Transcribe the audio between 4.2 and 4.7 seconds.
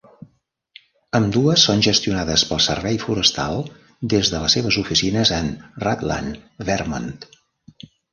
de les